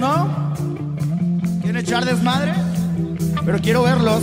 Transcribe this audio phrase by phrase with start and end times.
[0.00, 0.54] ¿no?
[1.60, 2.54] ¿Quieren echar desmadre?
[3.44, 4.22] Pero quiero verlos.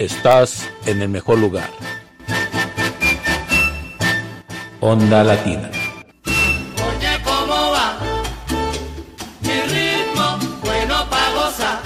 [0.00, 1.68] Estás en el mejor lugar.
[4.80, 5.70] Onda Latina.
[6.24, 7.98] Oye, ¿cómo va?
[9.42, 11.82] Mi ritmo, bueno pa' gozar.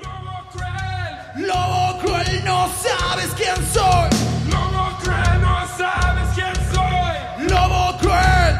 [0.00, 4.08] Lobo cruel, lobo cruel, no sabes quién soy.
[4.48, 7.48] Lobo cruel, no sabes quién soy.
[7.48, 8.56] Lobo cruel,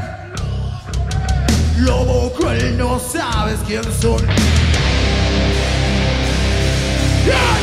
[1.78, 4.55] lobo cruel, no sabes quién soy.
[7.26, 7.55] Yeah!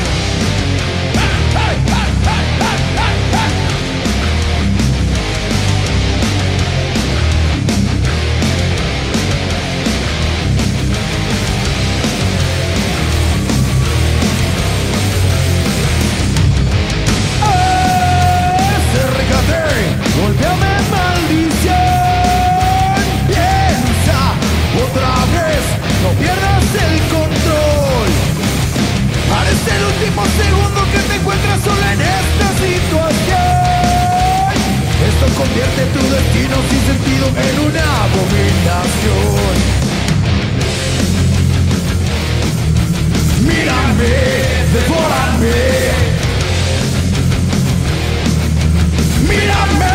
[29.64, 33.44] Parece el último segundo que te encuentras sola en esta situación.
[35.08, 39.56] Esto convierte tu destino sin sentido en una abominación.
[43.48, 44.14] Mírame,
[44.74, 45.56] devórame.
[49.30, 49.93] Mírame,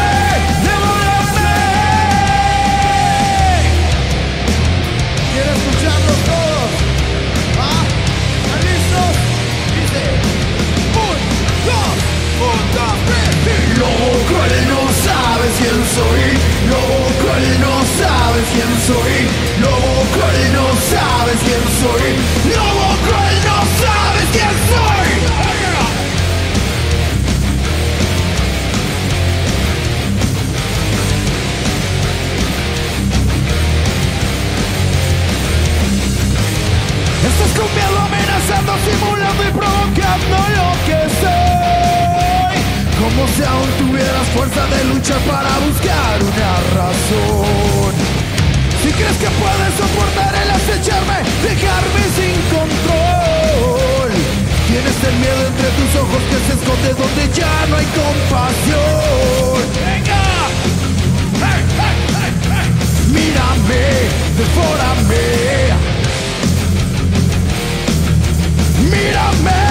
[15.59, 16.25] quién soy.
[16.71, 19.15] Lobo cruel no sabes quién soy.
[19.61, 22.07] Lobo cruel no sabes quién soy.
[22.55, 25.09] Lobo cruel no sabes quién soy.
[37.29, 41.59] Estás con miedo amenazando, simulando y provocando lo que soy
[42.99, 43.98] Como si aún tuvieras
[44.35, 47.93] fuerza de luchar para buscar una razón.
[48.83, 54.11] Si crees que puedes soportar el acecharme, dejarme sin control.
[54.69, 59.61] Tienes el miedo entre tus ojos que se esconde donde ya no hay compasión.
[59.85, 60.25] ¡Venga!
[61.43, 62.69] ¡Hey, hey, hey, hey!
[63.13, 63.85] Mírame,
[64.39, 65.25] devórame.
[68.91, 69.68] Mírame,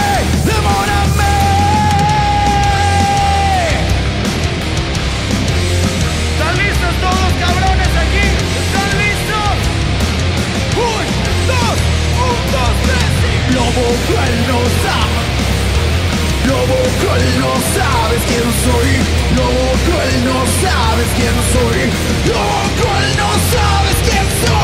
[16.67, 18.89] Lobo cruel no sabes quién soy.
[19.37, 21.79] Lobo cruel no sabes quién soy.
[22.27, 24.56] Lobo cruel no sabes quién soy.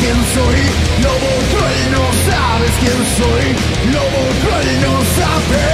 [0.00, 0.60] Quién soy
[1.02, 3.46] lobo cruel no sabes quién soy
[3.92, 5.67] lobo cruel no sabes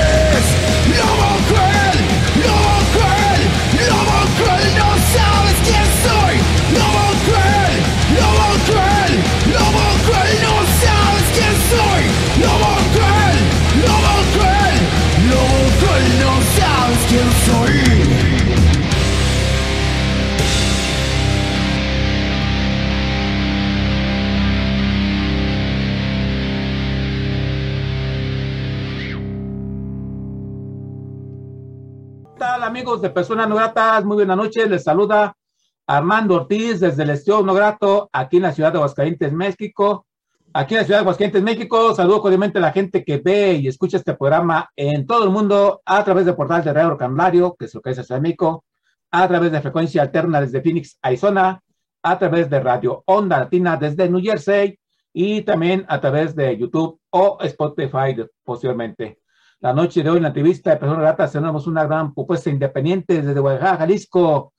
[32.75, 34.05] amigos de Personas No Gratas?
[34.05, 35.37] Muy buenas noches, les saluda
[35.87, 40.09] Armando Ortiz desde el Estudio No Grato, aquí en la ciudad de Aguascalientes, México.
[40.53, 43.69] Aquí en la ciudad de Aguascalientes, México, saludo cordialmente a la gente que ve y
[43.69, 47.67] escucha este programa en todo el mundo a través del portal de Radio Camblario, que
[47.67, 48.65] es lo que es de México,
[49.13, 51.61] a través de frecuencia alterna desde Phoenix, Arizona,
[52.03, 54.77] a través de Radio Onda Latina desde New Jersey
[55.13, 59.21] y también a través de YouTube o Spotify posteriormente.
[59.65, 63.23] La noche de hoy en la entrevista de Personas Gratas tenemos una gran propuesta independiente
[63.23, 64.53] desde Guadalajara, Jalisco.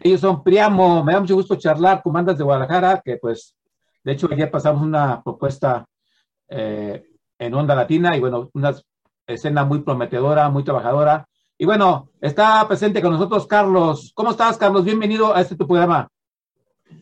[0.00, 3.54] Ellos son Priamo, me da mucho gusto charlar con bandas de Guadalajara que pues
[4.02, 5.86] De hecho, ayer pasamos una propuesta
[6.48, 7.04] eh,
[7.38, 8.74] en Onda Latina y bueno, una
[9.24, 11.28] escena muy prometedora, muy trabajadora.
[11.56, 14.10] Y bueno, está presente con nosotros Carlos.
[14.16, 14.84] ¿Cómo estás, Carlos?
[14.84, 16.08] Bienvenido a este tu programa.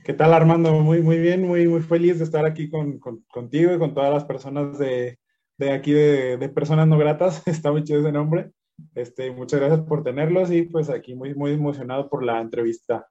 [0.05, 0.71] ¿Qué tal, Armando?
[0.75, 4.13] Muy, muy bien, muy, muy feliz de estar aquí con, con- contigo y con todas
[4.13, 5.19] las personas de,
[5.63, 7.43] de aquí de, de Personas No Gratas.
[7.47, 8.51] Está muy chido ese nombre.
[8.95, 13.07] Este, muchas gracias por tenerlos y pues aquí muy, muy emocionado por la entrevista.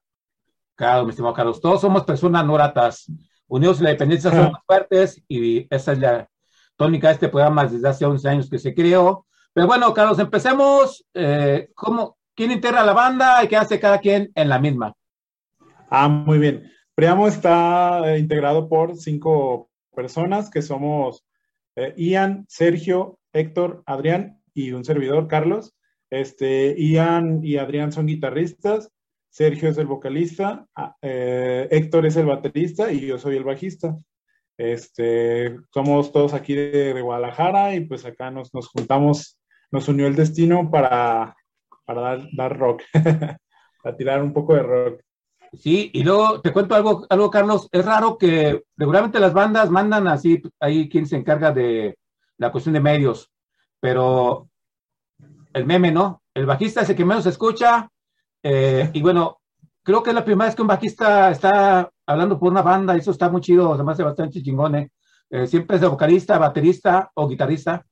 [0.76, 1.62] Claro, mi estimado Carlos.
[1.62, 3.10] Todos somos personas no gratas.
[3.48, 6.30] Unidos en la dependencia somos fuertes y esa es la
[6.76, 9.26] tónica de este programa desde hace 11 años que se creó.
[9.54, 11.06] Pero bueno, Carlos, empecemos.
[11.14, 14.94] Eh, ¿cómo, ¿Quién integra la banda y qué hace cada quien en la misma?
[15.90, 16.72] Ah, muy bien.
[16.96, 21.26] Priamo está eh, integrado por cinco personas que somos
[21.76, 25.76] eh, Ian, Sergio, Héctor, Adrián y un servidor, Carlos.
[26.10, 28.92] Este, Ian y Adrián son guitarristas,
[29.30, 33.96] Sergio es el vocalista, ah, eh, Héctor es el baterista y yo soy el bajista.
[34.58, 39.40] Este, somos todos aquí de, de Guadalajara y pues acá nos, nos juntamos,
[39.72, 41.36] nos unió el destino para,
[41.86, 42.84] para dar, dar rock,
[43.84, 45.02] a tirar un poco de rock.
[45.54, 47.68] Sí, y luego te cuento algo, algo, Carlos.
[47.72, 51.98] Es raro que regularmente las bandas mandan así, ahí quien se encarga de
[52.38, 53.30] la cuestión de medios,
[53.80, 54.50] pero
[55.54, 56.24] el meme, ¿no?
[56.34, 57.90] El bajista es el que menos escucha,
[58.42, 59.40] eh, y bueno,
[59.84, 63.12] creo que es la primera vez que un bajista está hablando por una banda, eso
[63.12, 64.92] está muy chido, me hace bastante chingón, ¿eh?
[65.30, 67.86] Eh, siempre es de vocalista, baterista o guitarrista,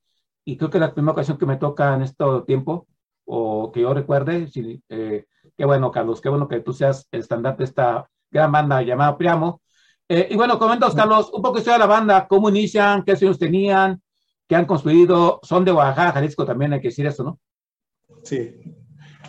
[0.46, 2.88] y creo que es la primera ocasión que me toca en este tiempo,
[3.26, 5.26] o que yo recuerde, si, eh,
[5.60, 9.18] Qué bueno, Carlos, qué bueno que tú seas el estandarte de esta gran banda llamada
[9.18, 9.62] Priamo.
[10.08, 13.38] Eh, y bueno, coméntanos, Carlos, un poco historia de la banda, cómo inician, qué sueños
[13.38, 14.02] tenían,
[14.48, 15.42] qué han construido.
[15.44, 17.40] Son de Oaxaca, Jalisco también, hay que decir eso, ¿no?
[18.24, 18.56] Sí.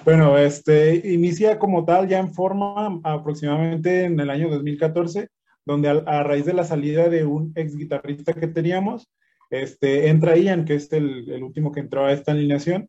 [0.05, 5.31] Bueno, este inicia como tal ya en forma aproximadamente en el año 2014,
[5.67, 9.11] donde a, a raíz de la salida de un ex guitarrista que teníamos,
[9.51, 12.89] este, entra Ian, que es el, el último que entró a esta alineación,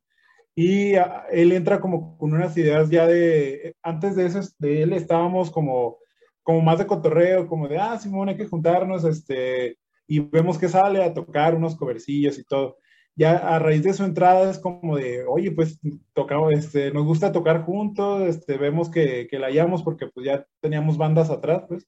[0.56, 4.94] y a, él entra como con unas ideas ya de, antes de eso, de él
[4.94, 5.98] estábamos como,
[6.44, 10.68] como más de cotorreo, como de, ah, Simón, hay que juntarnos, este, y vemos que
[10.68, 12.78] sale a tocar unos covercillos y todo.
[13.16, 15.80] Ya a raíz de su entrada es como de, oye, pues
[16.14, 20.46] tocamos, este, nos gusta tocar juntos, este, vemos que, que la hallamos porque pues ya
[20.62, 21.88] teníamos bandas atrás, pues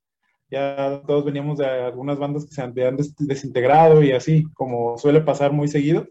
[0.51, 5.21] ya todos veníamos de algunas bandas que se habían des desintegrado y así, como suele
[5.21, 6.07] pasar muy seguido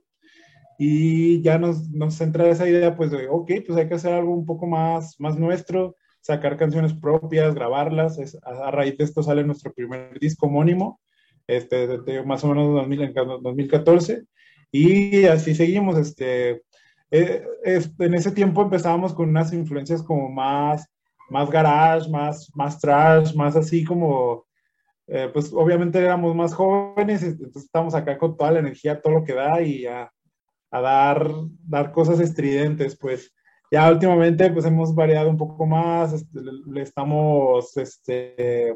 [0.78, 4.32] y ya nos, nos entra esa idea, pues, de, ok, pues hay que hacer algo
[4.32, 8.18] un poco más, más nuestro, sacar canciones propias, grabarlas.
[8.18, 11.00] Es, a, a, raíz de esto sale nuestro primer disco homónimo,
[11.46, 14.24] este, de, de más o menos 2000, 2014,
[14.70, 15.98] y así seguimos.
[15.98, 16.62] Este,
[17.10, 20.88] eh, es, en ese tiempo empezábamos con unas influencias como más,
[21.28, 24.46] más garage, más, más trash, más así como...
[25.08, 29.24] Eh, pues obviamente éramos más jóvenes, entonces estamos acá con toda la energía, todo lo
[29.24, 30.11] que da y ya
[30.72, 31.30] a dar,
[31.68, 33.32] dar cosas estridentes, pues
[33.70, 38.74] ya últimamente pues hemos variado un poco más, este, le, estamos este,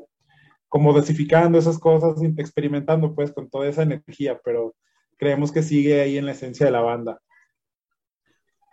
[0.68, 4.74] como dosificando esas cosas, experimentando pues con toda esa energía, pero
[5.16, 7.20] creemos que sigue ahí en la esencia de la banda.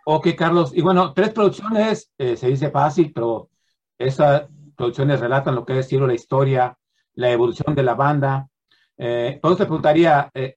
[0.06, 3.48] Ok, Carlos, y bueno, tres producciones, eh, se dice fácil, pero
[3.96, 6.76] esas producciones relatan lo que es decir, la historia,
[7.14, 8.48] la evolución de la banda.
[8.98, 10.56] Eh, entonces te preguntaría, eh,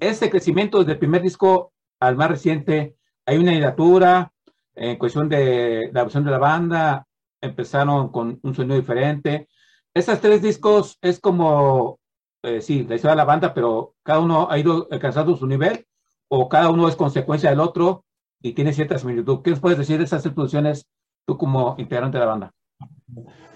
[0.00, 4.32] ese crecimiento desde el primer disco al más reciente, hay una hilatura
[4.74, 7.06] en cuestión de la versión de la banda,
[7.40, 9.48] empezaron con un sonido diferente.
[9.92, 12.00] Esos tres discos es como,
[12.42, 15.86] eh, sí, la historia de la banda, pero cada uno ha ido alcanzando su nivel
[16.28, 18.04] o cada uno es consecuencia del otro
[18.42, 19.42] y tiene cierta similitud.
[19.42, 20.86] ¿Qué nos puedes decir de esas tres producciones
[21.26, 22.54] tú como integrante de la banda?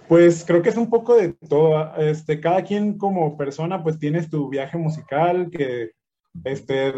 [0.08, 1.94] Pues creo que es un poco de todo.
[1.96, 5.90] Este, cada quien como persona pues tienes tu viaje musical que
[6.44, 6.92] este,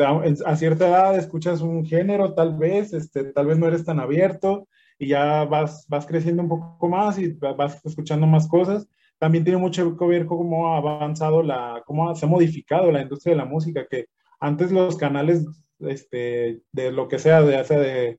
[0.44, 4.68] a cierta edad escuchas un género, tal vez, este, tal vez no eres tan abierto
[4.98, 8.86] y ya vas, vas creciendo un poco más y vas escuchando más cosas.
[9.18, 13.32] También tiene mucho que ver cómo ha avanzado la, cómo se ha modificado la industria
[13.34, 14.06] de la música, que
[14.40, 15.46] antes los canales
[15.80, 18.18] este, de lo que sea, de, sea de,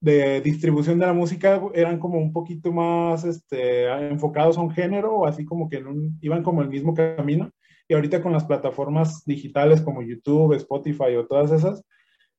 [0.00, 5.26] de distribución de la música eran como un poquito más este, enfocados a un género,
[5.26, 7.50] así como que un, iban como el mismo camino
[7.88, 11.82] y ahorita con las plataformas digitales como YouTube, Spotify o todas esas,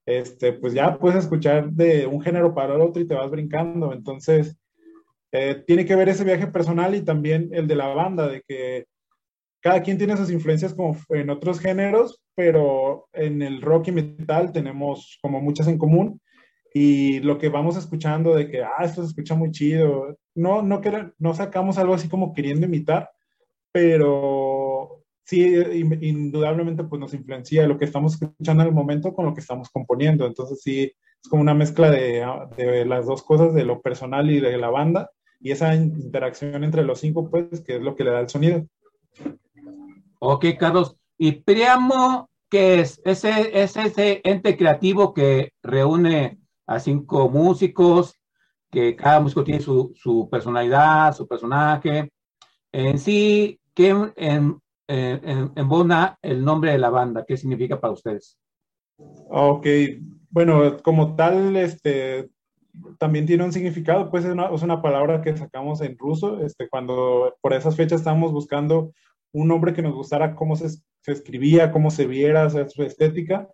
[0.06, 3.94] este, pues ya puedes escuchar de un género para el otro y te vas brincando.
[3.94, 4.58] Entonces,
[5.32, 8.86] eh, tiene que ver ese viaje personal y también el de la banda, de que
[9.62, 14.52] cada quien tiene sus influencias como en otros géneros, pero en el rock y metal
[14.52, 16.22] tenemos como muchas en común.
[16.74, 20.82] Y lo que vamos escuchando de que, ah, esto se escucha muy chido, no, no,
[21.18, 23.10] no sacamos algo así como queriendo imitar,
[23.72, 24.59] pero
[25.30, 29.34] sí, in- indudablemente pues nos influencia lo que estamos escuchando en el momento con lo
[29.34, 30.26] que estamos componiendo.
[30.26, 32.26] Entonces sí, es como una mezcla de,
[32.58, 36.84] de las dos cosas, de lo personal y de la banda, y esa interacción entre
[36.84, 38.66] los cinco, pues, que es lo que le da el sonido.
[40.20, 40.96] Ok, Carlos.
[41.18, 43.02] ¿Y Priamo qué es?
[43.06, 48.16] Ese, es ese ente creativo que reúne a cinco músicos,
[48.72, 52.12] que cada músico tiene su, su personalidad, su personaje.
[52.72, 55.52] En sí, ¿qué en, en, en-
[56.22, 57.24] el nombre de la banda?
[57.26, 58.38] ¿Qué significa para ustedes?
[59.30, 59.66] Ok,
[60.30, 62.30] bueno, como tal, este,
[62.98, 66.68] también tiene un significado, pues es una, es una palabra que sacamos en ruso, este,
[66.68, 68.94] cuando por esas fechas estábamos buscando
[69.32, 73.48] un nombre que nos gustara cómo se, se escribía, cómo se viera, o su estética,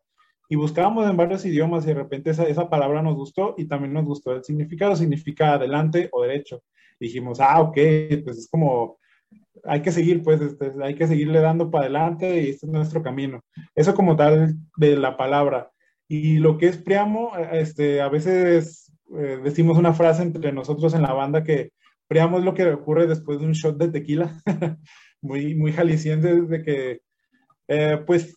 [0.49, 3.93] y buscábamos en varios idiomas y de repente esa, esa palabra nos gustó y también
[3.93, 6.63] nos gustó el significado, significa adelante o derecho.
[6.99, 7.77] Dijimos, ah, ok,
[8.23, 8.97] pues es como,
[9.63, 13.01] hay que seguir, pues este, hay que seguirle dando para adelante y este es nuestro
[13.01, 13.41] camino.
[13.73, 15.71] Eso como tal de la palabra.
[16.07, 20.93] Y lo que es Priamo, eh, este, a veces eh, decimos una frase entre nosotros
[20.93, 21.71] en la banda que
[22.07, 24.39] Priamo es lo que ocurre después de un shot de tequila,
[25.21, 27.01] muy, muy de que,
[27.67, 28.35] eh, pues,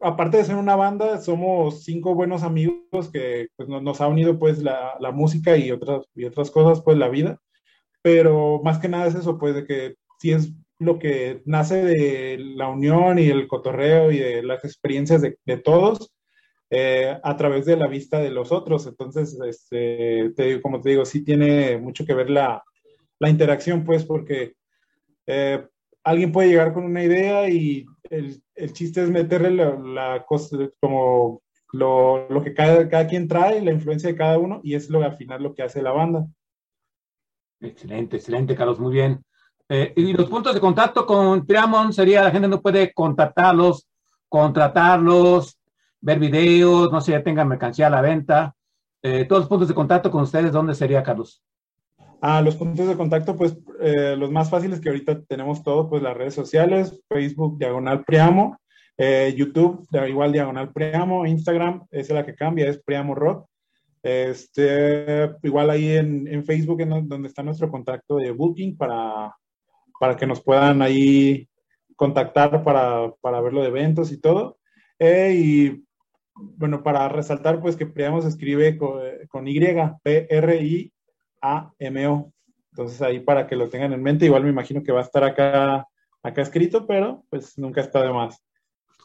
[0.00, 4.62] aparte de ser una banda, somos cinco buenos amigos que pues, nos ha unido pues
[4.62, 7.38] la, la música y otras, y otras cosas, pues la vida.
[8.02, 12.38] Pero más que nada es eso, pues de que sí es lo que nace de
[12.38, 16.14] la unión y el cotorreo y de las experiencias de, todos
[16.70, 18.86] eh, a través de la vista de los otros.
[18.86, 22.62] Entonces, este, te como te digo, sí tiene mucho que ver la,
[23.20, 24.54] interacción, pues, porque
[25.26, 25.66] eh,
[26.02, 32.42] alguien puede llegar con una idea y el, chiste es meterle la, cosa, como lo,
[32.42, 35.42] que cada, cada quien trae, la influencia de cada uno, y es lo al final
[35.42, 36.26] lo que hace la banda.
[37.60, 39.22] Excelente, excelente, Carlos, muy bien.
[39.72, 43.86] Eh, y los puntos de contacto con Triamon sería la gente no puede contactarlos,
[44.28, 45.60] contratarlos,
[46.00, 48.52] ver videos, no sé, ya tengan mercancía a la venta.
[49.00, 51.44] Eh, todos los puntos de contacto con ustedes, ¿dónde sería, Carlos?
[52.20, 56.02] Ah, los puntos de contacto, pues eh, los más fáciles que ahorita tenemos todo, pues
[56.02, 58.58] las redes sociales, Facebook, Diagonal Priamo,
[59.36, 63.46] YouTube, igual Diagonal Priamo, Instagram, esa es la que cambia, es Priamo Rock.
[64.02, 69.34] Este, igual ahí en, en Facebook, en donde está nuestro contacto de Booking para,
[70.00, 71.46] para que nos puedan ahí
[71.94, 74.58] contactar para, para ver lo de eventos y todo.
[74.98, 75.84] Eh, y
[76.34, 79.60] bueno, para resaltar, pues que Priamo se escribe con, con Y,
[80.02, 80.90] P-R-I.
[81.42, 82.32] A-M-O.
[82.72, 85.22] Entonces ahí para que lo tengan en mente, igual me imagino que va a estar
[85.22, 85.86] acá,
[86.22, 88.42] acá escrito, pero pues nunca está de más.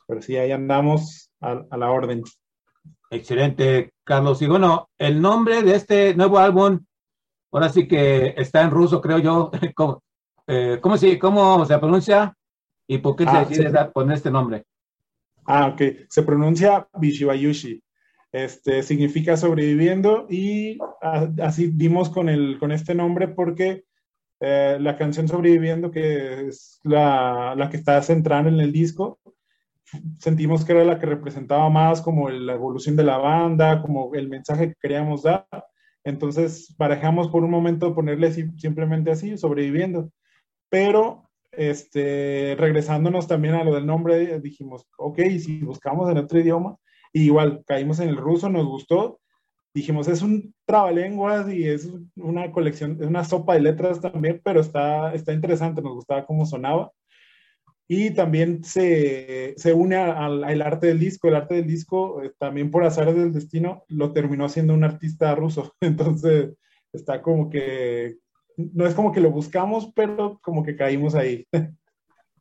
[0.08, 2.24] Pero sí, ahí andamos a, a la orden.
[3.10, 4.42] Excelente, Carlos.
[4.42, 6.80] Y bueno, el nombre de este nuevo álbum,
[7.52, 9.52] ahora sí que está en ruso, creo yo.
[9.76, 10.05] ¿Cómo,
[10.48, 12.34] eh, ¿cómo, se, cómo se pronuncia?
[12.88, 13.92] ¿Y por qué Ah, se decide sí.
[13.94, 14.64] poner este nombre?
[15.46, 15.82] Ah, ok.
[16.10, 17.82] Se pronuncia Bishibayushi.
[18.32, 23.86] Este significa sobreviviendo y a- así dimos con, el, con este nombre porque
[24.42, 29.20] eh, la canción Sobreviviendo, que es la, la que está centrada en el disco,
[30.20, 34.28] sentimos que era la que representaba más como la evolución de la banda, como el
[34.30, 35.48] mensaje que queríamos dar.
[36.04, 40.12] Entonces, barajamos por un momento ponerle simplemente así, sobreviviendo.
[40.76, 46.76] Pero, este, regresándonos también a lo del nombre, dijimos, ok, si buscamos en otro idioma,
[47.14, 49.22] y igual caímos en el ruso, nos gustó.
[49.74, 54.60] Dijimos, es un trabalenguas y es una colección, es una sopa de letras también, pero
[54.60, 56.92] está, está interesante, nos gustaba cómo sonaba.
[57.88, 61.30] Y también se, se une al, al arte del disco.
[61.30, 65.34] El arte del disco, eh, también por azares del destino, lo terminó siendo un artista
[65.36, 65.74] ruso.
[65.80, 66.54] Entonces,
[66.92, 68.18] está como que,
[68.58, 71.46] no es como que lo buscamos, pero como que caímos ahí.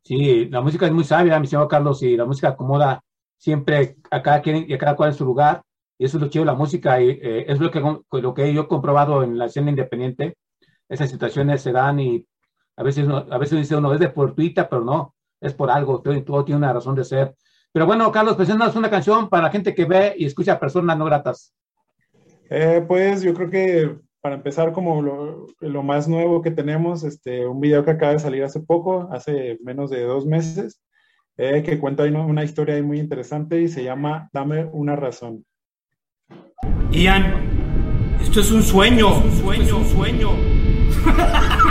[0.02, 3.02] Sí, la música es muy sabia, mi señor Carlos, y la música acomoda
[3.38, 5.62] siempre a cada quien y a cada cual en su lugar.
[5.98, 7.80] Y eso es lo chido de la música, y eh, es lo que,
[8.20, 10.36] lo que yo he comprobado en la escena independiente.
[10.88, 12.26] Esas situaciones se dan y
[12.76, 16.02] a veces, no- a veces dice uno, es de fortuita, pero no, es por algo,
[16.02, 17.34] todo, todo tiene una razón de ser.
[17.72, 21.04] Pero bueno, Carlos, preséntanos una canción para la gente que ve y escucha personas no
[21.06, 21.54] gratas.
[22.50, 27.46] Eh, pues yo creo que para empezar como lo, lo más nuevo que tenemos, este,
[27.46, 30.80] un video que acaba de salir hace poco, hace menos de dos meses,
[31.36, 34.96] eh, que cuenta ahí una, una historia ahí muy interesante y se llama Dame una
[34.96, 35.44] razón.
[36.90, 37.34] Ian,
[38.18, 40.30] esto es un sueño, un sueño, un sueño.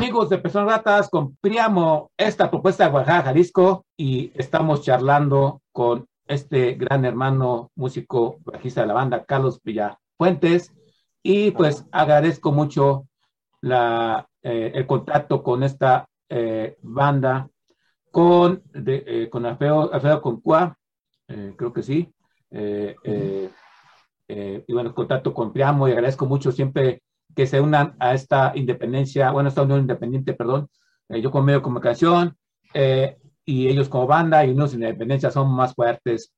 [0.00, 6.06] amigos de Personas Ratas, con Priamo, esta propuesta de Guadalajara, Jalisco, y estamos charlando con
[6.26, 10.72] este gran hermano músico bajista de la banda, Carlos Villafuentes,
[11.22, 13.08] y pues agradezco mucho
[13.60, 17.50] la, eh, el contacto con esta eh, banda,
[18.10, 20.78] con, de, eh, con Alfredo, Alfredo Concua,
[21.26, 22.10] creo que sí,
[22.50, 23.50] y
[24.72, 27.02] bueno, contacto con Priamo, y agradezco mucho siempre
[27.34, 30.68] que se unan a esta independencia, bueno, esta unión independiente, perdón,
[31.08, 32.36] eh, yo como medio de comunicación
[32.74, 36.32] eh, y ellos como banda y unos independencia son más fuertes.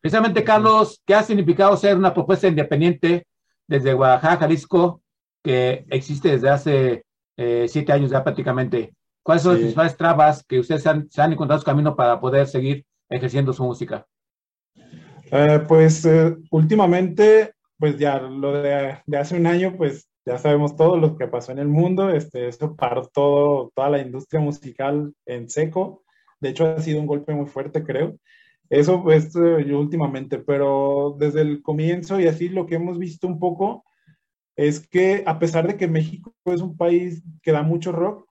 [0.00, 3.26] Precisamente, Carlos, ¿qué ha significado ser una propuesta independiente
[3.66, 5.02] desde Guadalajara, Jalisco,
[5.42, 7.04] que existe desde hace
[7.36, 8.92] eh, siete años ya prácticamente?
[9.22, 9.62] ¿Cuáles son las Sí.
[9.64, 13.62] principales trabas que ustedes han, se han encontrado su camino para poder seguir ejerciendo su
[13.64, 14.06] música?
[15.30, 20.76] Eh, pues eh, últimamente, pues ya lo de, de hace un año, pues ya sabemos
[20.76, 25.14] todo lo que pasó en el mundo, este, eso paró todo, toda la industria musical
[25.26, 26.04] en seco,
[26.40, 28.16] de hecho ha sido un golpe muy fuerte, creo.
[28.68, 33.38] Eso pues yo últimamente, pero desde el comienzo y así lo que hemos visto un
[33.38, 33.84] poco
[34.56, 38.28] es que a pesar de que México es un país que da mucho rock,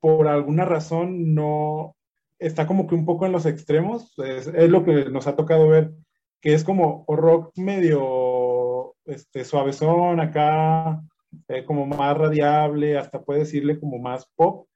[0.00, 1.94] por alguna razón no
[2.40, 5.68] está como que un poco en los extremos, es, es lo que nos ha tocado
[5.68, 5.92] ver
[6.40, 11.02] que es como rock medio este, suavezón acá,
[11.48, 14.68] eh, como más radiable, hasta puedes decirle como más pop,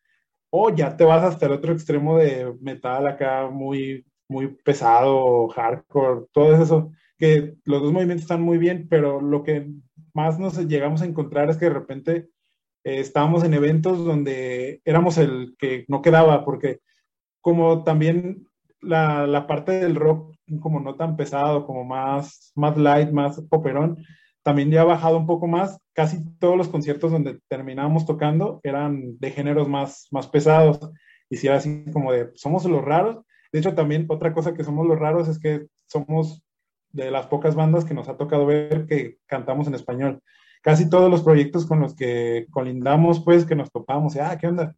[0.50, 6.26] o ya te vas hasta el otro extremo de metal acá muy, muy pesado, hardcore,
[6.32, 9.70] todo eso, que los dos movimientos están muy bien, pero lo que
[10.14, 12.12] más nos llegamos a encontrar es que de repente
[12.84, 16.80] eh, estábamos en eventos donde éramos el que no quedaba, porque
[17.40, 18.46] como también
[18.80, 24.04] la, la parte del rock como no tan pesado, como más, más light, más poperón,
[24.42, 25.78] también ya ha bajado un poco más.
[25.94, 30.90] Casi todos los conciertos donde terminábamos tocando eran de géneros más, más pesados.
[31.30, 33.24] Y si era así como de, somos los raros.
[33.52, 36.42] De hecho, también otra cosa que somos los raros es que somos
[36.90, 40.20] de las pocas bandas que nos ha tocado ver que cantamos en español.
[40.62, 44.74] Casi todos los proyectos con los que colindamos, pues, que nos topamos, ah, ¿qué onda?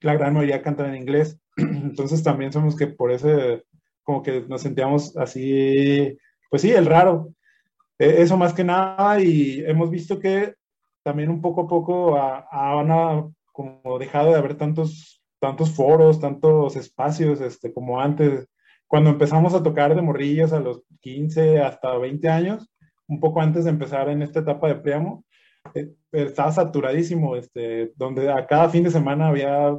[0.00, 1.38] La gran mayoría cantan en inglés.
[1.56, 3.64] Entonces también somos que por ese,
[4.02, 6.16] como que nos sentíamos así,
[6.50, 7.32] pues sí, el raro.
[7.98, 10.54] E, eso más que nada y hemos visto que
[11.02, 17.40] también un poco a poco han como dejado de haber tantos, tantos foros, tantos espacios
[17.40, 18.46] este, como antes.
[18.86, 22.68] Cuando empezamos a tocar de morrillas a los 15 hasta 20 años,
[23.08, 25.24] un poco antes de empezar en esta etapa de Priamo,
[25.74, 29.76] eh, estaba saturadísimo, este, donde a cada fin de semana había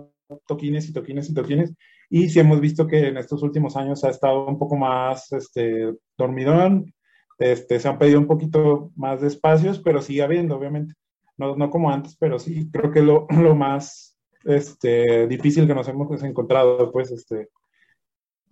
[0.48, 1.74] toquines y toquines y toquines.
[2.10, 5.94] Y sí hemos visto que en estos últimos años ha estado un poco más este,
[6.18, 6.94] dormidón,
[7.40, 10.94] este, se han pedido un poquito más de espacios, pero sigue habiendo, obviamente.
[11.38, 15.88] No, no como antes, pero sí, creo que lo, lo más este, difícil que nos
[15.88, 17.50] hemos encontrado, pues, este,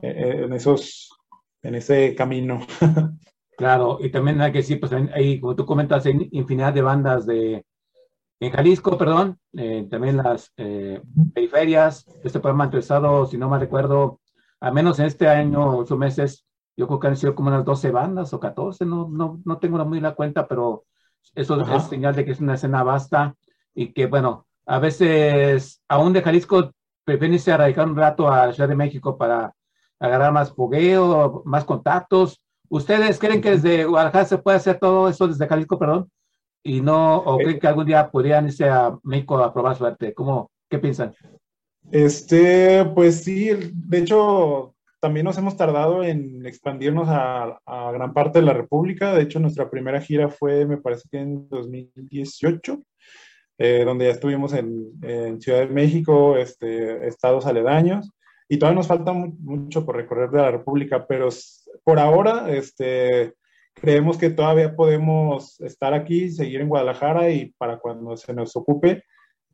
[0.01, 1.09] e, e, en esos,
[1.61, 2.65] en ese camino.
[3.57, 7.25] Claro, y también hay que decir, pues hay, como tú comentas, hay infinidad de bandas
[7.25, 7.65] de,
[8.39, 11.01] en Jalisco, perdón, eh, también las eh,
[11.33, 14.21] periferias, este programa ha empezado, si no me recuerdo,
[14.59, 16.46] al menos en este año, ocho meses,
[16.77, 19.83] yo creo que han sido como unas 12 bandas o 14, no, no, no tengo
[19.83, 20.85] muy la cuenta, pero
[21.33, 23.35] eso es señal de que es una escena vasta
[23.73, 26.71] y que, bueno, a veces, aún de Jalisco,
[27.03, 29.53] prefieren irse a radicar un rato a Ciudad de México para
[29.99, 32.41] agarrar más fogueo, más contactos.
[32.69, 36.11] ¿Ustedes creen que desde Guadalajara se puede hacer todo eso desde Jalisco, perdón?
[36.63, 40.13] Y no, o creen que algún día podrían irse a México a probar suerte.
[40.13, 41.15] ¿Cómo, qué piensan?
[41.91, 47.59] Este, pues sí, de hecho, también nos hemos tardado en expandirnos a,
[47.93, 49.13] gran parte de la República.
[49.13, 52.81] De hecho, nuestra primera gira fue, me parece que en 2018,
[53.59, 58.11] eh, donde ya estuvimos en, Ciudad de México, este, estados aledaños.
[58.49, 61.27] Y todavía nos falta mucho por recorrer de la República, pero
[61.83, 63.33] por ahora este,
[63.73, 69.03] creemos que todavía podemos estar aquí, seguir en Guadalajara y para cuando se nos ocupe,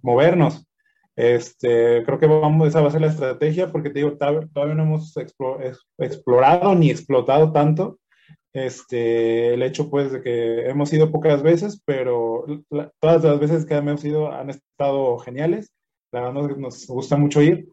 [0.02, 0.68] movernos.
[1.15, 4.84] Este, creo que vamos, esa va a ser la estrategia porque te digo, todavía no
[4.84, 5.15] hemos
[5.97, 7.99] explorado ni explotado tanto
[8.54, 12.45] este, el hecho pues de que hemos ido pocas veces, pero
[12.99, 15.73] todas las veces que hemos ido han estado geniales.
[16.12, 17.67] La verdad nos, nos gusta mucho ir,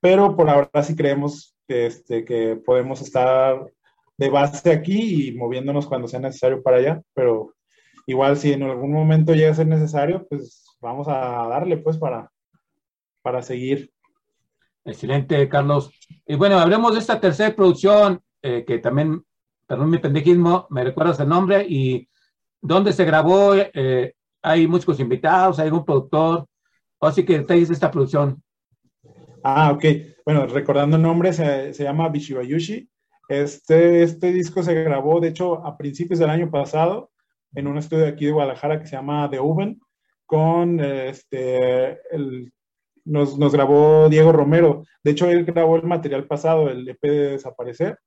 [0.00, 3.66] pero por ahora sí creemos que, este, que podemos estar
[4.18, 7.54] de base aquí y moviéndonos cuando sea necesario para allá, pero
[8.06, 12.30] igual si en algún momento llega a ser necesario, pues vamos a darle pues para,
[13.28, 13.90] para seguir.
[14.86, 15.90] Excelente, Carlos.
[16.26, 19.22] Y bueno, hablemos de esta tercera producción eh, que también,
[19.66, 22.08] perdón mi pendejismo, me recuerdas el nombre y
[22.62, 23.54] dónde se grabó.
[23.54, 26.46] Eh, hay muchos invitados, hay algún productor.
[27.02, 28.42] Así que detalles de esta producción.
[29.44, 29.84] Ah, ok.
[30.24, 32.88] Bueno, recordando el nombre, se, se llama Bishibayushi.
[33.28, 37.10] Este, este disco se grabó, de hecho, a principios del año pasado
[37.54, 39.78] en un estudio aquí de Guadalajara que se llama The Oven,
[40.24, 42.52] con este, el
[43.08, 44.84] nos, grabó Diego Romero.
[45.02, 47.98] De hecho, él grabó el material pasado, el EP de Desaparecer.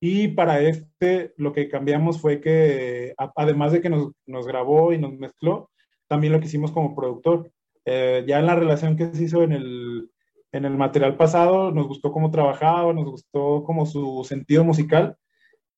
[0.00, 4.98] Y para este, lo que cambiamos fue que, además de que nos, nos grabó y
[4.98, 5.70] nos mezcló,
[6.08, 7.50] también lo que hicimos como productor.
[7.86, 10.10] Eh, ya en la relación que se hizo en el,
[10.52, 15.16] en el material pasado, nos gustó cómo trabajaba, nos gustó como su sentido musical.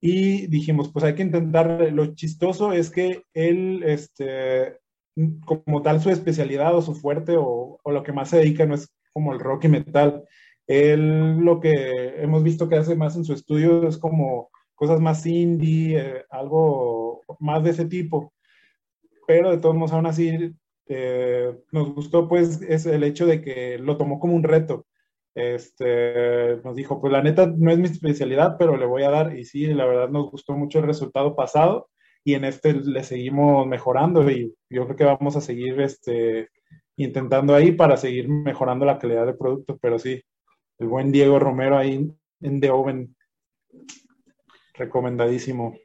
[0.01, 4.79] Y dijimos, pues hay que intentar, lo chistoso es que él, este,
[5.45, 8.93] como tal su especialidad o su fuerte o, lo que más se dedica no es
[9.13, 10.25] como el rock y metal.
[10.67, 15.25] Él lo que hemos visto que hace más en su estudio es como cosas más
[15.25, 18.33] indie, eh, algo más de ese tipo.
[19.27, 20.55] Pero de todos modos, aún así,
[20.89, 24.87] eh, nos gustó pues es el hecho de que lo tomó como un reto.
[25.35, 29.37] Este, nos dijo, pues la neta no es mi especialidad, pero le voy a dar.
[29.39, 31.89] Y sí, la verdad nos gustó mucho el resultado pasado
[32.27, 36.49] y en este le seguimos mejorando y yo creo que vamos a seguir este,
[36.97, 40.21] intentando ahí para seguir mejorando la calidad del producto, pero sí,
[40.81, 42.11] el buen Diego Romero ahí
[42.41, 43.17] en The Oven,
[44.75, 45.77] recomendadísimo.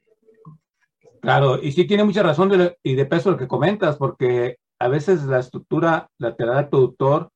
[1.21, 5.25] Claro, y sí tiene mucha razón y de peso lo que comentas, porque a veces
[5.25, 7.29] la estructura lateral del productor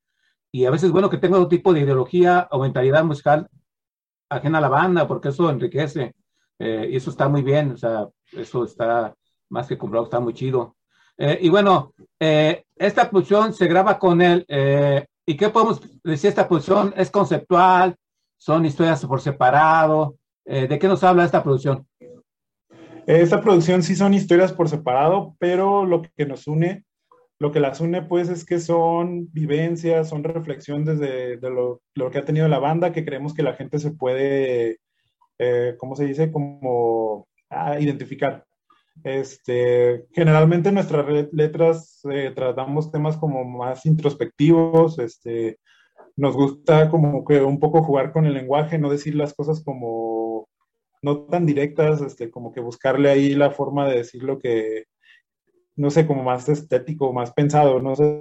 [0.52, 3.48] y a veces bueno que tenga otro tipo de ideología o mentalidad musical
[4.32, 6.16] ajena a la banda, porque eso enriquece.
[6.60, 9.14] Eh, y eso está muy bien, o sea, eso está
[9.50, 10.76] más que comprado, está muy chido.
[11.18, 14.46] Eh, y bueno, eh, esta producción se graba con él.
[15.28, 16.30] ¿Y qué podemos decir?
[16.30, 17.96] Esta producción es conceptual,
[18.38, 20.18] son historias por separado.
[20.44, 21.88] ¿De qué nos habla esta producción?
[23.08, 26.86] Esta producción sí son historias por separado, pero lo que nos une,
[27.40, 32.10] lo que las une pues es que son vivencias, son reflexión desde de lo, lo
[32.10, 34.80] que ha tenido la banda, que creemos que la gente se puede,
[35.38, 36.32] eh, ¿cómo se dice?
[36.32, 38.46] Como ah, identificar.
[39.04, 45.60] Este, generalmente en nuestras letras eh, tratamos temas como más introspectivos, este,
[46.16, 50.48] nos gusta como que un poco jugar con el lenguaje, no decir las cosas como
[51.02, 54.86] no tan directas, este, como que buscarle ahí la forma de decir lo que,
[55.76, 58.20] no sé, como más estético, más pensado, no sé,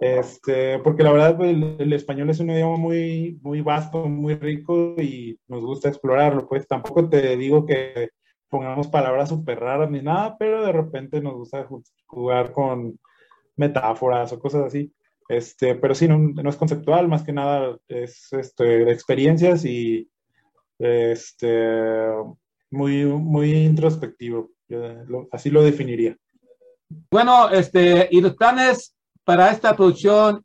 [0.00, 4.34] este, porque la verdad pues, el, el español es un idioma muy, muy vasto, muy
[4.36, 8.10] rico y nos gusta explorarlo, pues tampoco te digo que
[8.48, 12.98] pongamos palabras súper raras ni nada, pero de repente nos gusta ju- jugar con
[13.56, 14.92] metáforas o cosas así.
[15.28, 20.08] Este, pero sí, no, no es conceptual, más que nada es este, experiencias y
[20.78, 22.08] este,
[22.70, 24.50] muy, muy introspectivo.
[24.68, 26.16] Yo lo- así lo definiría.
[27.10, 28.96] Bueno, este, planes
[29.28, 30.42] para esta producción,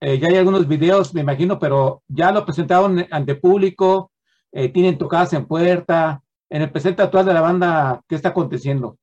[0.00, 4.10] eh, ya hay algunos videos, me imagino, pero ya lo presentaron ante público,
[4.50, 6.20] eh, tienen tocadas en puerta,
[6.50, 8.98] en el presente actual de la banda, ¿qué está aconteciendo?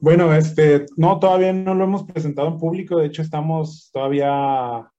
[0.00, 4.90] Bueno, este, no, todavía no lo hemos presentado en público, de hecho estamos todavía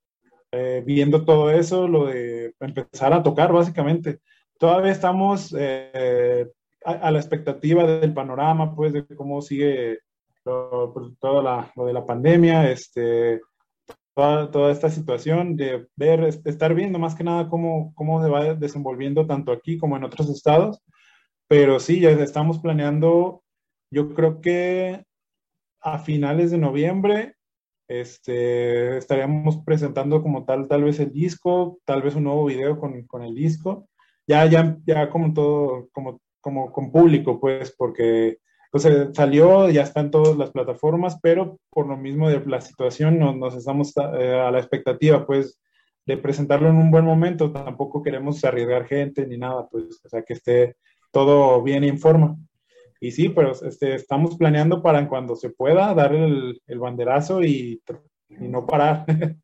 [0.51, 4.19] eh, viendo todo eso, lo de empezar a tocar básicamente.
[4.59, 6.47] Todavía estamos eh,
[6.85, 9.97] a, a la expectativa del panorama, pues, de cómo sigue
[10.45, 13.41] lo, pues, toda la, lo de la pandemia, este,
[14.15, 18.29] toda, toda esta situación, de ver, es- estar viendo más que nada cómo, cómo se
[18.29, 20.81] va desenvolviendo tanto aquí como en otros estados.
[21.47, 23.43] Pero sí, ya estamos planeando,
[23.91, 25.03] yo creo que
[25.81, 27.35] a finales de noviembre
[27.87, 33.03] este, estaríamos presentando como tal, tal vez el disco, tal vez un nuevo video con,
[33.07, 33.87] con el disco,
[34.25, 38.37] ya, ya, ya como todo, como, como con público, pues, porque
[38.73, 42.59] pues, eh, salió, ya está en todas las plataformas, pero por lo mismo de la
[42.59, 45.59] situación nos, nos estamos eh, a la expectativa, pues,
[46.07, 50.23] de presentarlo en un buen momento, tampoco queremos arriesgar gente ni nada, pues, o sea,
[50.23, 50.75] que esté
[51.11, 52.35] todo bien en forma.
[52.99, 57.79] Y sí, pero este, estamos planeando para cuando se pueda dar el, el banderazo y,
[58.27, 59.05] y no parar.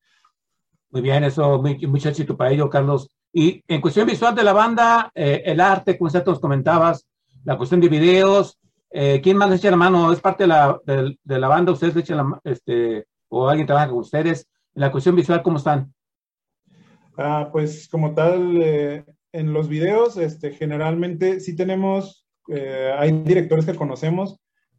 [0.90, 3.12] Muy bien, eso, mucho éxito para ello, Carlos.
[3.32, 7.06] Y en cuestión visual de la banda, eh, el arte, como ya nos comentabas,
[7.44, 8.59] la cuestión de videos,
[8.92, 10.12] eh, ¿quién más le echa la mano?
[10.12, 11.72] ¿Es parte de la, de, de la banda?
[11.72, 14.48] ¿Ustedes le echan la este, o alguien trabaja con ustedes?
[14.76, 15.94] En la cuestión visual, ¿cómo están?
[17.18, 23.66] Ah, pues como tal, eh, en los videos, este, generalmente sí tenemos, eh, hay directores
[23.66, 24.38] que conocemos,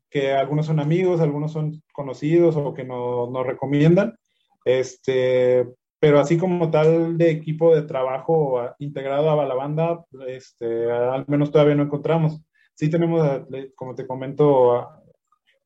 [0.08, 4.16] que algunos son amigos, algunos son conocidos o que no- nos recomiendan,
[4.64, 5.68] este,
[6.00, 11.50] pero así como tal de equipo de trabajo integrado a la banda, este, al menos
[11.52, 12.40] todavía no encontramos.
[12.81, 14.89] Sí tenemos, le- como te comento,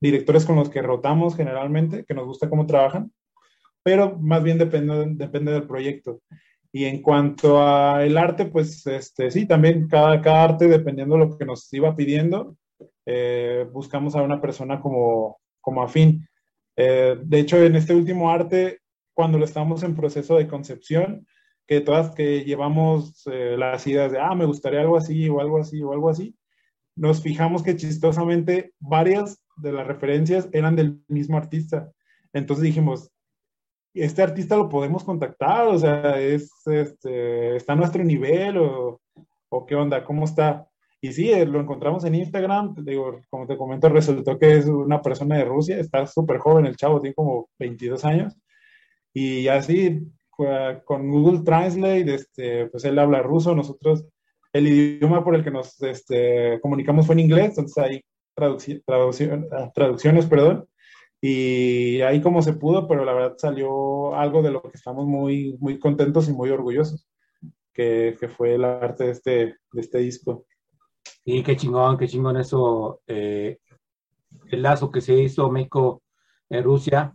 [0.01, 3.13] directores con los que rotamos generalmente, que nos gusta cómo trabajan,
[3.83, 6.21] pero más bien depende, depende del proyecto.
[6.73, 11.27] Y en cuanto a el arte, pues este, sí, también cada, cada arte, dependiendo de
[11.27, 12.57] lo que nos iba pidiendo,
[13.07, 16.27] eh, buscamos a una persona como, como afín.
[16.77, 18.81] Eh, de hecho, en este último arte,
[19.15, 21.27] cuando lo estamos en proceso de concepción,
[21.67, 25.59] que todas que llevamos eh, las ideas de, ah, me gustaría algo así o algo
[25.61, 26.35] así o algo así,
[26.97, 31.91] nos fijamos que chistosamente varias de las referencias eran del mismo artista.
[32.33, 33.11] Entonces dijimos,
[33.95, 39.01] este artista lo podemos contactar, o sea, es, este, está a nuestro nivel o,
[39.49, 40.67] o qué onda, cómo está.
[41.01, 45.03] Y sí, eh, lo encontramos en Instagram, digo, como te comento, resultó que es una
[45.03, 48.37] persona de Rusia, está súper joven el chavo, tiene como 22 años,
[49.13, 50.01] y así
[50.85, 54.07] con Google Translate, este, pues él habla ruso, nosotros,
[54.55, 58.01] el idioma por el que nos este, comunicamos fue en inglés, entonces hay
[58.35, 60.67] traducción- ah, traducciones, perdón,
[61.21, 65.57] y ahí como se pudo, pero la verdad salió algo de lo que estamos muy,
[65.59, 67.09] muy contentos y muy orgullosos,
[67.73, 69.31] que, que fue el arte de este,
[69.73, 70.47] de este disco.
[71.25, 73.59] Y qué chingón, qué chingón eso, eh,
[74.51, 76.03] el lazo que se hizo México
[76.51, 77.15] en Rusia.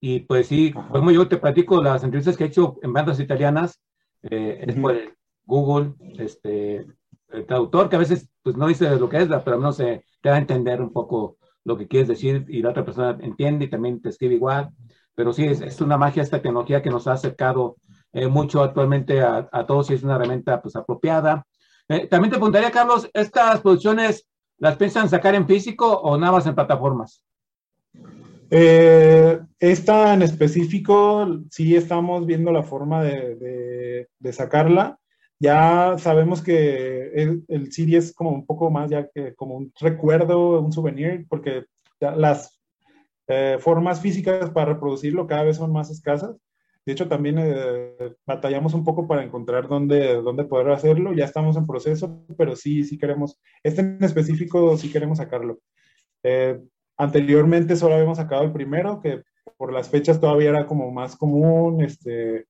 [0.00, 3.80] Y pues sí, como yo te platico, las entrevistas que he hecho en bandas italianas
[4.22, 5.14] eh, es por el
[5.50, 6.86] Google, este,
[7.28, 10.28] el traductor, que a veces pues no dice lo que es, pero no se te
[10.30, 13.68] da a entender un poco lo que quieres decir y la otra persona entiende y
[13.70, 14.70] también te escribe igual.
[15.14, 17.76] Pero sí, es, es una magia esta tecnología que nos ha acercado
[18.12, 21.44] eh, mucho actualmente a, a todos y es una herramienta pues apropiada.
[21.88, 24.26] Eh, también te preguntaría, Carlos, ¿estas producciones
[24.58, 27.22] las piensan sacar en físico o nada más en plataformas?
[28.50, 34.98] Eh, esta en específico, sí estamos viendo la forma de- de sacarla.
[35.40, 39.72] Ya sabemos que el, el CD es como un poco más ya que como un
[39.80, 41.64] recuerdo, un souvenir, porque
[41.98, 42.60] las
[43.26, 46.36] eh, formas físicas para reproducirlo cada vez son más escasas.
[46.84, 51.14] De hecho, también eh, batallamos un poco para encontrar dónde, dónde poder hacerlo.
[51.14, 55.58] Ya estamos en proceso, pero sí, sí queremos, este en específico sí queremos sacarlo.
[56.22, 56.60] Eh,
[56.98, 59.22] anteriormente solo habíamos sacado el primero, que
[59.56, 62.46] por las fechas todavía era como más común, este,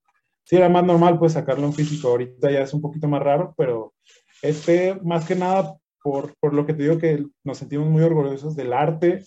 [0.50, 3.54] sí era más normal pues sacarlo en físico, ahorita ya es un poquito más raro,
[3.56, 3.94] pero
[4.42, 8.56] este más que nada por, por lo que te digo que nos sentimos muy orgullosos
[8.56, 9.22] del arte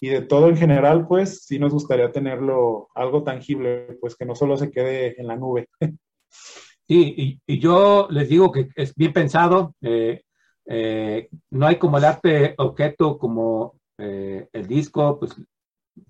[0.00, 4.34] y de todo en general, pues sí nos gustaría tenerlo algo tangible, pues que no
[4.34, 5.68] solo se quede en la nube.
[6.86, 9.74] Sí, y, y yo les digo que es bien pensado.
[9.80, 10.20] eh,
[10.66, 15.34] eh, no hay como el arte objeto, como eh, el disco, pues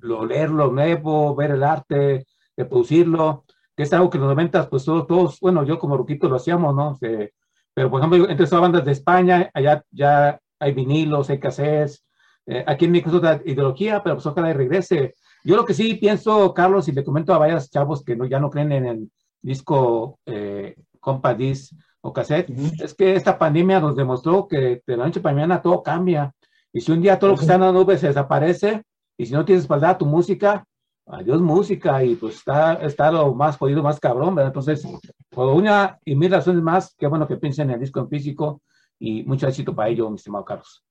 [0.01, 3.45] lo, leerlo nuevo, ver el arte, reproducirlo,
[3.77, 6.37] que es algo que en los noventas, pues todos, todos, bueno, yo como Ruquito lo
[6.37, 6.97] hacíamos, ¿no?
[7.01, 7.33] Eh,
[7.75, 12.05] pero por ejemplo, entre esas bandas de España, allá ya hay vinilos, hay cassettes,
[12.47, 15.15] eh, aquí en México es otra ideología, pero pues ojalá y regrese.
[15.43, 18.39] Yo lo que sí pienso, Carlos, y le comento a varios chavos que no, ya
[18.39, 19.11] no creen en el
[19.43, 22.71] disco eh, compact disc o cassette, Ujú.
[22.83, 26.33] es que esta pandemia nos demostró que de la noche para mañana todo cambia.
[26.73, 28.83] Y si un día todo lo que está en la nube se desaparece,
[29.17, 30.67] y si no tienes espaldada tu música,
[31.07, 34.51] adiós música, y pues está, está lo más jodido, más cabrón, ¿verdad?
[34.51, 34.87] Entonces,
[35.31, 38.63] por una y mil razones más, qué bueno que piensen en el disco en físico,
[38.99, 40.85] y mucho éxito para ello, mi estimado Carlos.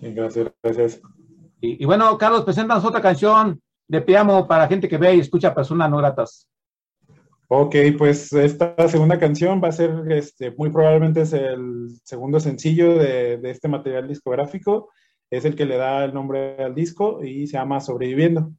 [0.00, 1.02] Sí, Gracias, gracias.
[1.60, 5.54] Y, y bueno, Carlos, preséntanos otra canción de Piamo para gente que ve y escucha
[5.54, 6.46] personas no gratas.
[7.48, 12.94] Ok, pues esta segunda canción va a ser, este, muy probablemente es el segundo sencillo
[12.94, 14.90] de, de este material discográfico.
[15.28, 18.52] Es el que le da el nombre al disco y se llama Sobreviviendo.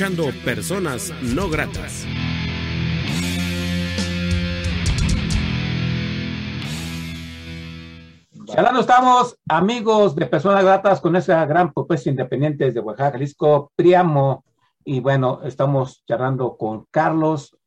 [0.00, 2.06] Escuchando Personas No Gratas.
[8.72, 14.42] No estamos, amigos de Personas Gratas, con esa gran propuesta independiente de Oaxaca, Jalisco, Priamo.
[14.86, 17.58] Y bueno, estamos charlando con Carlos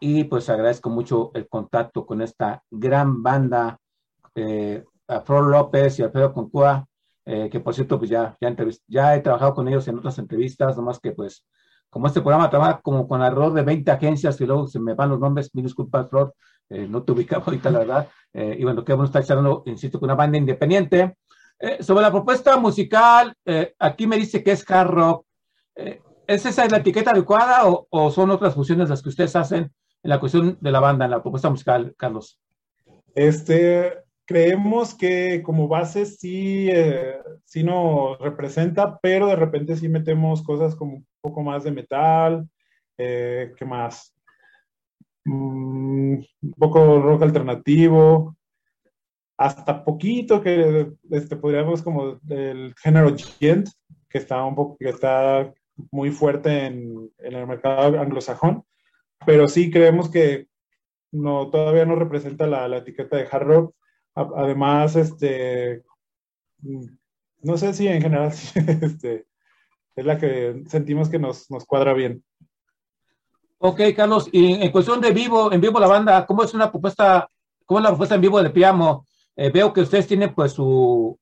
[0.00, 3.78] y pues agradezco mucho el contacto con esta gran banda,
[4.34, 6.86] eh, a Flor López y Alfredo Concua,
[7.26, 10.74] eh, que por cierto, pues ya, ya, ya he trabajado con ellos en otras entrevistas,
[10.74, 11.44] nomás que pues
[11.92, 15.10] como este programa trabaja como con alrededor de 20 agencias y luego se me van
[15.10, 16.34] los nombres, mi disculpas, Flor,
[16.70, 18.08] eh, no te ubicaba ahorita, la verdad.
[18.32, 21.18] Eh, y bueno, que bueno estar charlando, insisto, con una banda independiente.
[21.58, 23.34] Eh, sobre la propuesta musical,
[23.78, 25.26] aquí me dice que es hard rock.
[26.26, 29.64] ¿Es esa la etiqueta adecuada o, o, son otras funciones las que ustedes hacen
[30.02, 32.40] en la cuestión de la banda, en la propuesta musical, Carlos?
[33.14, 34.02] Este,
[34.32, 36.70] creemos que como base sí,
[37.44, 42.48] sí nos representa, pero de repente sí metemos cosas como un poco más de metal,
[42.96, 44.14] ¿qué más?
[45.26, 48.34] Mm, un poco rock alternativo,
[49.36, 53.68] hasta poquito que este, podríamos como el género gent,
[54.08, 55.52] que está un poco, que está
[55.90, 58.64] muy fuerte en, en, el mercado anglosajón,
[59.26, 60.46] pero sí creemos que
[61.12, 63.74] no, todavía no representa la etiqueta de hard rock.
[64.14, 65.82] Además, este,
[66.60, 66.86] mm,
[67.42, 68.28] no sé si en general
[68.82, 69.26] este,
[69.96, 72.22] es la que sentimos que nos, nos cuadra bien.
[73.58, 77.28] Ok, Carlos, y en cuestión de vivo, en vivo la banda, ¿cómo es una propuesta,
[77.64, 79.06] cómo es la propuesta en vivo de Piamo?
[79.36, 81.18] Eh, veo que ustedes tienen pues su,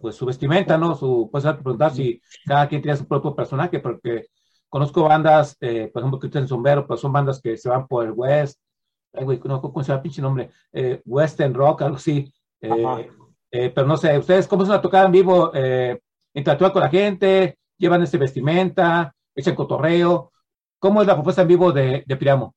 [0.00, 0.94] pues su vestimenta, ¿no?
[0.94, 4.26] Su, pues preguntar si cada quien tiene su propio personaje, porque
[4.68, 8.04] conozco bandas, eh, por ejemplo, que ustedes sombrero, pero son bandas que se van por
[8.04, 8.58] el West,
[9.16, 10.50] ay, güey, no, ¿cómo se llama pinche nombre?
[10.72, 12.32] Eh, Western Rock, algo así.
[12.60, 15.52] pero no sé, ¿ustedes cómo es una tocada en vivo?
[16.34, 17.58] ¿Interactúan con la gente?
[17.78, 19.14] ¿Llevan ese vestimenta?
[19.34, 20.32] ¿Echan cotorreo?
[20.78, 22.54] ¿Cómo es la propuesta en vivo de, de Priamo?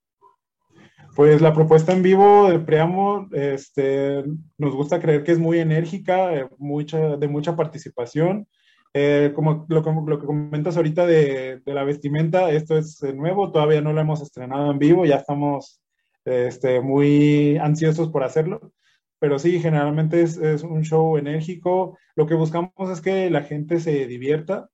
[1.15, 4.23] Pues la propuesta en vivo de Priamo, este,
[4.57, 8.47] nos gusta creer que es muy enérgica, eh, mucha, de mucha participación.
[8.93, 13.81] Eh, como lo, lo, que comentas ahorita de, de, la vestimenta, esto es nuevo, todavía
[13.81, 15.81] no lo hemos estrenado en vivo, ya estamos
[16.29, 18.71] este, muy ansiosos por hacerlo.
[19.19, 21.97] Pero sí, generalmente es, es un show enérgico.
[22.15, 24.69] Lo que buscamos es que la gente se divierta,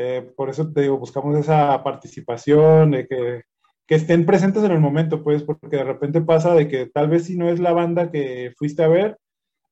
[0.00, 3.42] eh, por eso te digo, buscamos esa participación, de que,
[3.84, 7.24] que, estén presentes en el momento, pues, porque de repente pasa de que tal vez
[7.24, 9.18] si no es la banda que fuiste a ver,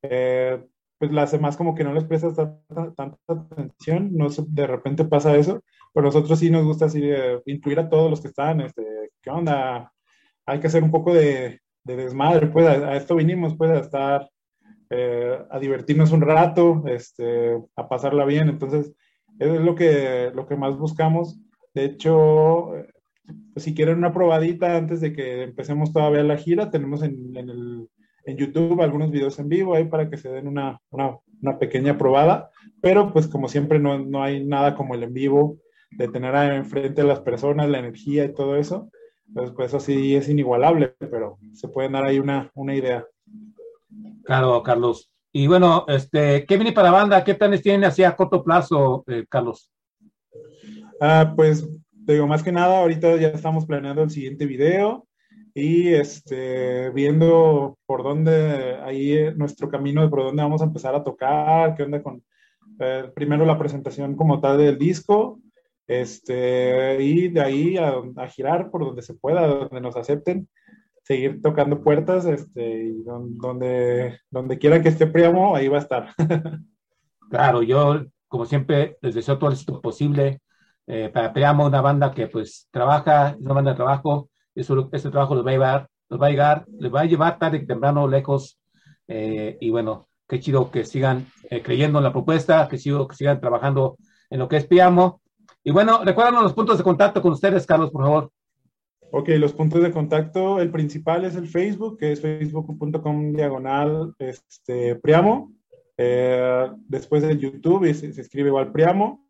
[0.03, 0.66] eh,
[0.99, 5.62] pues las demás como que no les prestas tanta, atención, no de repente pasa eso,
[5.95, 8.83] pero nosotros sí nos gusta así, eh, incluir a todos los que están, este,
[9.22, 9.93] ¿qué onda?
[10.47, 14.30] Hay que hacer un poco de, de desmadre, pues a, esto vinimos, pues a estar,
[15.51, 18.92] a divertirnos un rato, este, a pasarla bien, entonces
[19.38, 21.38] es lo que, lo que más buscamos.
[21.74, 22.72] De hecho,
[23.53, 27.51] pues, si quieren una probadita antes de que empecemos todavía la gira, tenemos en, en,
[27.51, 27.88] el,
[28.24, 31.99] en YouTube algunos videos en vivo ahí para que se den una, una, una pequeña
[31.99, 32.51] probada.
[32.80, 35.59] Pero pues como siempre no, no, hay nada como el en vivo,
[35.90, 38.90] de tener enfrente a las personas, la energía y todo eso.
[39.33, 43.07] Pues, pues eso sí es inigualable, pero se pueden dar ahí una, una idea.
[44.24, 45.11] Claro, Carlos.
[45.33, 47.24] Y bueno, este, ¿qué viene para la banda?
[47.24, 49.70] ¿Qué planes tienen así a corto plazo, eh, Carlos?
[51.01, 55.07] Ah, pues, digo, más que nada, ahorita ya estamos planeando el siguiente video
[55.55, 61.05] y este, viendo por dónde, ahí eh, nuestro camino, por dónde vamos a empezar a
[61.05, 62.22] tocar, qué onda con,
[62.79, 65.41] eh, primero la presentación como tal del disco,
[65.87, 70.49] este, y de ahí a, girar por donde se pueda, donde nos acepten
[71.03, 76.09] seguir tocando puertas, este, y donde, donde quiera que esté Priamo, ahí va a estar.
[77.30, 80.41] claro, yo, como siempre, les deseo todo el éxito posible
[80.87, 85.11] eh, para Priamo, una banda que pues trabaja, es una banda de trabajo, eso, ese
[85.11, 88.09] trabajo los va a llevar, los va a llegar, les va a llevar tarde temprano
[88.09, 88.59] lejos,
[89.09, 93.16] eh, y bueno, qué chido que sigan eh, creyendo en la propuesta, que, chido que
[93.16, 93.97] sigan trabajando
[94.30, 95.20] en lo que es Priamo.
[95.66, 98.30] Y bueno, recuérdanos los puntos de contacto con ustedes, Carlos, por favor.
[99.10, 104.94] Ok, los puntos de contacto, el principal es el Facebook, que es facebook.com diagonal este,
[104.94, 105.52] Priamo.
[105.96, 109.26] Eh, después de YouTube se, se, escribe igual Priamo.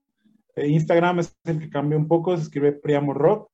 [0.57, 3.49] Eh, Instagram es el que cambia un poco, se escribe Priamo Rock.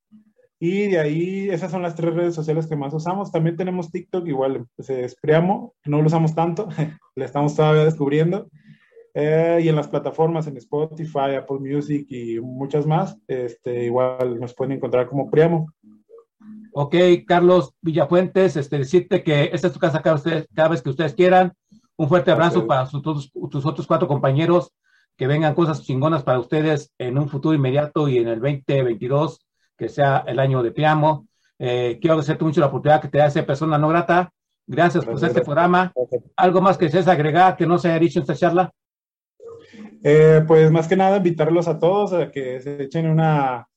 [0.59, 3.31] Y de ahí, esas son las tres redes sociales que más usamos.
[3.31, 6.67] También tenemos TikTok, igual pues, es Priamo, no lo usamos tanto,
[7.15, 8.49] le estamos todavía descubriendo.
[9.15, 14.55] Eh, y en las plataformas, en Spotify, Apple Music y muchas más, este, igual nos
[14.55, 15.71] pueden encontrar como Priamo.
[16.73, 16.97] Ok,
[17.27, 21.15] Carlos Villafuentes, este, decirte que esta es tu casa cada, ustedes, cada vez que ustedes
[21.15, 21.53] quieran.
[21.97, 22.69] Un fuerte abrazo okay.
[22.69, 24.73] para sus, tus, tus, otros cuatro compañeros.
[25.15, 29.41] Que vengan cosas chingonas para ustedes en un futuro inmediato y en el 2022.
[29.77, 31.27] que sea el año de Priamo.
[31.59, 34.33] Eh, quiero agradecerte mucho la oportunidad que te hace persona no grata.
[34.67, 35.93] Gracias por este programa.
[36.37, 38.73] ¿Algo más que desees agregar que no se haya dicho en esta charla?
[40.05, 43.69] Eh, pues más que nada invitarlos a todos a que se echen una,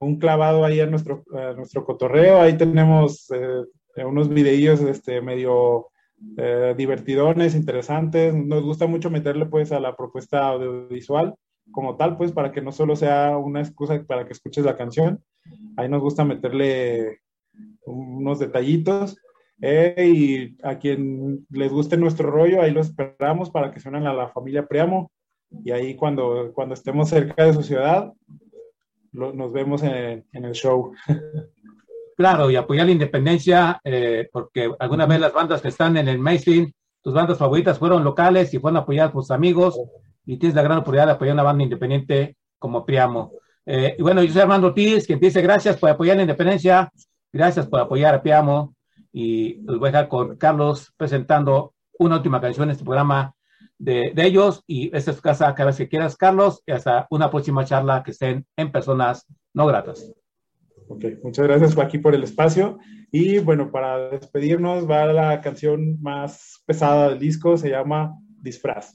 [0.00, 2.40] un clavado ahí a nuestro, a nuestro cotorreo.
[2.40, 5.88] Ahí tenemos eh, unos videillos este, medio
[6.36, 8.34] eh, divertidones, interesantes.
[8.34, 11.34] Nos gusta mucho meterle pues a la propuesta audiovisual
[11.70, 15.22] como tal, pues para que no solo sea una excusa para que escuches la canción.
[15.76, 17.20] Ahí nos gusta meterle
[17.84, 19.16] unos detallitos.
[19.60, 24.06] Eh, y a quien les guste nuestro rollo, ahí lo esperamos para que se unan
[24.06, 25.10] a la familia Priamo.
[25.50, 28.12] Y ahí cuando, cuando estemos cerca de su ciudad,
[29.12, 30.92] nos vemos en, en, el show.
[32.16, 36.18] Claro, y apoyar la independencia, eh, porque alguna vez las bandas que están en el
[36.18, 39.80] mainstream, tus bandas favoritas fueron locales y fueron apoyadas por tus amigos,
[40.26, 43.32] y tienes la gran oportunidad de apoyar una banda independiente como Priamo.
[43.64, 46.90] Eh, y bueno, yo soy Armando Ortiz, quien dice gracias por apoyar la independencia,
[47.32, 48.74] gracias por apoyar a Priamo,
[49.12, 53.32] y los voy a dejar con Carlos presentando una última canción en este programa
[53.78, 57.30] de, ellos y esta es tu casa cada vez que quieras, Carlos, y hasta una
[57.30, 60.12] próxima charla que estén en personas no gratas.
[60.88, 62.78] Ok, muchas gracias Joaquín por el espacio.
[63.10, 68.94] Y bueno, para despedirnos va la canción más pesada del disco, se llama Disfraz.